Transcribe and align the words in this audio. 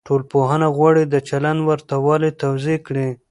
ټولنپوهنه 0.07 0.67
غواړي 0.77 1.03
د 1.07 1.15
چلند 1.29 1.59
ورته 1.69 1.95
والی 2.05 2.31
توضيح 2.41 2.77
کړي. 2.87 3.07